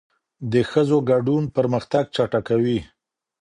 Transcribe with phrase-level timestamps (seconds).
[0.51, 2.79] د ښځو ګډون پرمختګ چټکوي.